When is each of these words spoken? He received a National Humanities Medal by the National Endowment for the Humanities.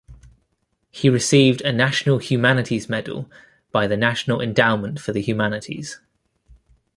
He 0.89 1.11
received 1.11 1.61
a 1.61 1.71
National 1.71 2.17
Humanities 2.17 2.89
Medal 2.89 3.29
by 3.71 3.85
the 3.85 3.95
National 3.95 4.41
Endowment 4.41 4.99
for 4.99 5.11
the 5.11 5.21
Humanities. 5.21 5.99